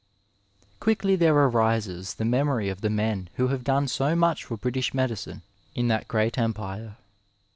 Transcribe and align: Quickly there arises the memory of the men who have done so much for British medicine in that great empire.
Quickly 0.79 1.15
there 1.15 1.35
arises 1.35 2.15
the 2.15 2.25
memory 2.25 2.69
of 2.69 2.81
the 2.81 2.89
men 2.89 3.29
who 3.35 3.49
have 3.49 3.63
done 3.63 3.87
so 3.87 4.15
much 4.15 4.43
for 4.43 4.57
British 4.57 4.95
medicine 4.95 5.43
in 5.75 5.89
that 5.89 6.07
great 6.07 6.39
empire. 6.39 6.95